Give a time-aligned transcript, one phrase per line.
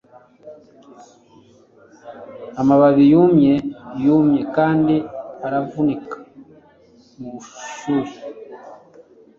[2.61, 3.53] amababi yumye
[4.03, 4.95] yumye kandi
[5.47, 6.15] aravunika
[7.19, 8.15] mubushuhe